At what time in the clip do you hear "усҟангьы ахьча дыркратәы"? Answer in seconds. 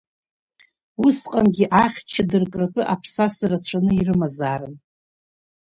1.05-2.81